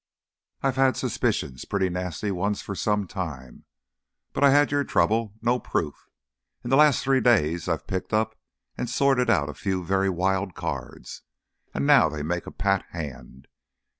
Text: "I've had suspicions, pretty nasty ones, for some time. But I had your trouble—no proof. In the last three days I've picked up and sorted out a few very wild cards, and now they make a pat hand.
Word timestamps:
"I've 0.63 0.77
had 0.77 0.97
suspicions, 0.97 1.63
pretty 1.63 1.87
nasty 1.87 2.31
ones, 2.31 2.63
for 2.63 2.73
some 2.73 3.05
time. 3.05 3.65
But 4.33 4.43
I 4.43 4.49
had 4.49 4.71
your 4.71 4.83
trouble—no 4.83 5.59
proof. 5.59 6.09
In 6.63 6.71
the 6.71 6.75
last 6.75 7.03
three 7.03 7.21
days 7.21 7.67
I've 7.69 7.85
picked 7.85 8.11
up 8.11 8.35
and 8.75 8.89
sorted 8.89 9.29
out 9.29 9.47
a 9.47 9.53
few 9.53 9.83
very 9.85 10.09
wild 10.09 10.55
cards, 10.55 11.21
and 11.71 11.85
now 11.85 12.09
they 12.09 12.23
make 12.23 12.47
a 12.47 12.51
pat 12.51 12.83
hand. 12.89 13.47